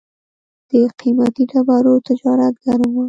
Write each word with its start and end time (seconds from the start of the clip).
د 0.69 0.71
قیمتي 0.99 1.43
ډبرو 1.51 1.93
تجارت 2.07 2.53
ګرم 2.63 2.89
و 2.93 2.97